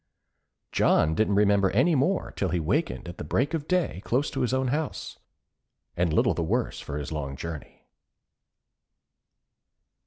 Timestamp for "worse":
6.41-6.79